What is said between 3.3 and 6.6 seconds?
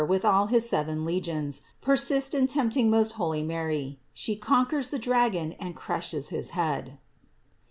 MARY; SHE CONQUERS THE DRAGON AND CRUSHES HIS